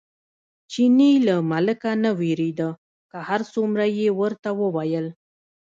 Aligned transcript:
چیني 0.71 1.11
له 1.27 1.35
ملکه 1.51 1.91
نه 2.03 2.11
وېرېده، 2.19 2.69
که 3.11 3.17
هر 3.27 3.41
څومره 3.53 3.83
یې 3.97 4.07
ورته 4.21 4.49
وویل. 4.61 5.07